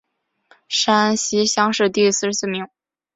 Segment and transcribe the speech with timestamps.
[0.67, 2.67] 山西乡试第四十四名。